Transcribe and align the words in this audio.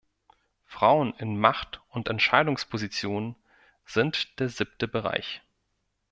Frauen 0.65 1.13
in 1.19 1.37
Macht- 1.39 1.79
und 1.89 2.07
Entscheidungspositionen 2.07 3.35
sind 3.85 4.39
der 4.39 4.49
siebte 4.49 4.87
Bereich. 4.87 5.43